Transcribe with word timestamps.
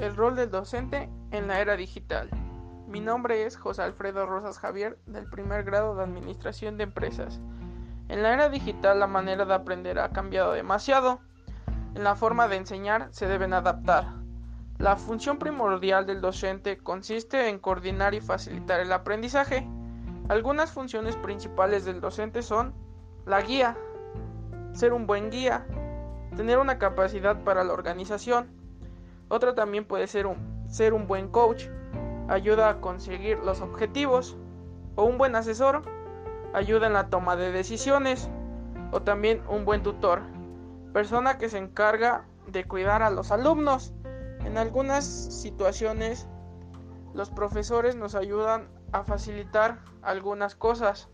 El 0.00 0.16
rol 0.16 0.34
del 0.34 0.50
docente 0.50 1.10
en 1.30 1.46
la 1.46 1.60
era 1.60 1.76
digital. 1.76 2.30
Mi 2.88 3.00
nombre 3.00 3.44
es 3.44 3.58
José 3.58 3.82
Alfredo 3.82 4.24
Rosas 4.24 4.58
Javier, 4.58 4.98
del 5.04 5.28
primer 5.28 5.62
grado 5.62 5.94
de 5.94 6.02
Administración 6.02 6.78
de 6.78 6.84
Empresas. 6.84 7.38
En 8.08 8.22
la 8.22 8.32
era 8.32 8.48
digital 8.48 8.98
la 8.98 9.06
manera 9.06 9.44
de 9.44 9.52
aprender 9.52 9.98
ha 9.98 10.08
cambiado 10.08 10.52
demasiado. 10.52 11.20
En 11.94 12.02
la 12.02 12.16
forma 12.16 12.48
de 12.48 12.56
enseñar 12.56 13.08
se 13.10 13.26
deben 13.26 13.52
adaptar. 13.52 14.06
La 14.78 14.96
función 14.96 15.38
primordial 15.38 16.06
del 16.06 16.22
docente 16.22 16.78
consiste 16.78 17.50
en 17.50 17.58
coordinar 17.58 18.14
y 18.14 18.22
facilitar 18.22 18.80
el 18.80 18.92
aprendizaje. 18.94 19.68
Algunas 20.30 20.72
funciones 20.72 21.14
principales 21.16 21.84
del 21.84 22.00
docente 22.00 22.40
son 22.40 22.72
la 23.26 23.42
guía, 23.42 23.76
ser 24.72 24.94
un 24.94 25.06
buen 25.06 25.28
guía, 25.28 25.66
tener 26.36 26.56
una 26.56 26.78
capacidad 26.78 27.44
para 27.44 27.64
la 27.64 27.74
organización, 27.74 28.59
otra 29.30 29.54
también 29.54 29.84
puede 29.84 30.08
ser 30.08 30.26
un, 30.26 30.64
ser 30.68 30.92
un 30.92 31.06
buen 31.06 31.28
coach, 31.28 31.68
ayuda 32.28 32.68
a 32.68 32.80
conseguir 32.80 33.38
los 33.38 33.60
objetivos, 33.60 34.36
o 34.96 35.04
un 35.04 35.18
buen 35.18 35.36
asesor, 35.36 35.82
ayuda 36.52 36.88
en 36.88 36.92
la 36.92 37.08
toma 37.08 37.36
de 37.36 37.52
decisiones, 37.52 38.28
o 38.90 39.02
también 39.02 39.42
un 39.48 39.64
buen 39.64 39.84
tutor, 39.84 40.22
persona 40.92 41.38
que 41.38 41.48
se 41.48 41.58
encarga 41.58 42.26
de 42.48 42.64
cuidar 42.64 43.02
a 43.02 43.10
los 43.10 43.30
alumnos. 43.30 43.94
En 44.44 44.58
algunas 44.58 45.04
situaciones, 45.04 46.28
los 47.14 47.30
profesores 47.30 47.94
nos 47.94 48.16
ayudan 48.16 48.68
a 48.90 49.04
facilitar 49.04 49.78
algunas 50.02 50.56
cosas. 50.56 51.08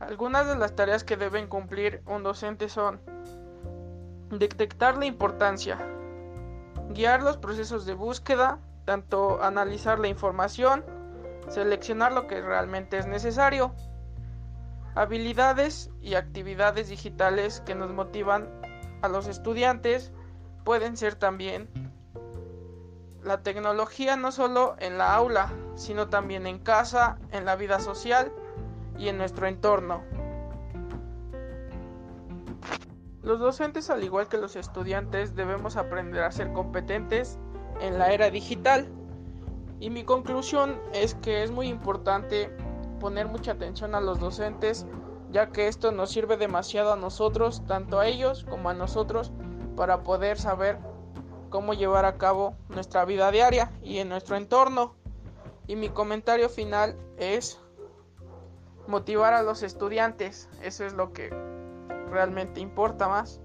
Algunas 0.00 0.48
de 0.48 0.56
las 0.56 0.74
tareas 0.74 1.04
que 1.04 1.16
deben 1.16 1.46
cumplir 1.46 2.02
un 2.06 2.24
docente 2.24 2.68
son 2.68 3.00
detectar 4.30 4.98
la 4.98 5.04
importancia, 5.04 5.78
guiar 6.92 7.22
los 7.22 7.36
procesos 7.36 7.86
de 7.86 7.94
búsqueda, 7.94 8.58
tanto 8.84 9.42
analizar 9.42 9.98
la 9.98 10.08
información, 10.08 10.84
seleccionar 11.48 12.12
lo 12.12 12.26
que 12.26 12.40
realmente 12.40 12.98
es 12.98 13.06
necesario, 13.06 13.74
habilidades 14.94 15.90
y 16.00 16.14
actividades 16.14 16.88
digitales 16.88 17.60
que 17.60 17.74
nos 17.74 17.92
motivan 17.92 18.48
a 19.02 19.08
los 19.08 19.26
estudiantes 19.26 20.12
pueden 20.64 20.96
ser 20.96 21.16
también 21.16 21.68
la 23.22 23.42
tecnología 23.42 24.16
no 24.16 24.32
solo 24.32 24.74
en 24.78 24.98
la 24.98 25.14
aula, 25.14 25.52
sino 25.76 26.08
también 26.08 26.46
en 26.46 26.58
casa, 26.58 27.18
en 27.30 27.44
la 27.44 27.56
vida 27.56 27.78
social 27.78 28.32
y 28.98 29.08
en 29.08 29.16
nuestro 29.16 29.46
entorno. 29.46 30.02
Los 33.22 33.38
docentes, 33.38 33.88
al 33.88 34.02
igual 34.02 34.26
que 34.26 34.36
los 34.36 34.56
estudiantes, 34.56 35.36
debemos 35.36 35.76
aprender 35.76 36.24
a 36.24 36.32
ser 36.32 36.52
competentes 36.52 37.38
en 37.80 37.98
la 37.98 38.12
era 38.12 38.30
digital. 38.30 38.88
Y 39.78 39.90
mi 39.90 40.02
conclusión 40.02 40.80
es 40.92 41.14
que 41.14 41.44
es 41.44 41.52
muy 41.52 41.68
importante 41.68 42.50
poner 42.98 43.28
mucha 43.28 43.52
atención 43.52 43.94
a 43.94 44.00
los 44.00 44.18
docentes, 44.18 44.86
ya 45.30 45.50
que 45.50 45.68
esto 45.68 45.92
nos 45.92 46.10
sirve 46.10 46.36
demasiado 46.36 46.92
a 46.92 46.96
nosotros, 46.96 47.64
tanto 47.66 48.00
a 48.00 48.08
ellos 48.08 48.44
como 48.48 48.70
a 48.70 48.74
nosotros, 48.74 49.30
para 49.76 50.02
poder 50.02 50.36
saber 50.36 50.78
cómo 51.48 51.74
llevar 51.74 52.04
a 52.04 52.18
cabo 52.18 52.56
nuestra 52.70 53.04
vida 53.04 53.30
diaria 53.30 53.70
y 53.82 53.98
en 53.98 54.08
nuestro 54.08 54.36
entorno. 54.36 54.96
Y 55.68 55.76
mi 55.76 55.90
comentario 55.90 56.48
final 56.48 56.96
es 57.18 57.60
motivar 58.88 59.32
a 59.32 59.42
los 59.42 59.62
estudiantes. 59.62 60.48
Eso 60.60 60.84
es 60.84 60.92
lo 60.92 61.12
que 61.12 61.30
realmente 62.12 62.60
importa 62.60 63.08
más. 63.08 63.40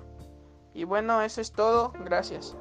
Y 0.73 0.84
bueno, 0.84 1.22
eso 1.22 1.42
es 1.42 1.52
todo. 1.52 1.94
Gracias. 2.04 2.56